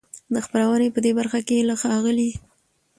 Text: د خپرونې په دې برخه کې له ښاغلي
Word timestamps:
د 0.33 0.35
خپرونې 0.45 0.87
په 0.95 0.99
دې 1.05 1.11
برخه 1.19 1.39
کې 1.47 1.67
له 1.69 1.75
ښاغلي 1.81 2.31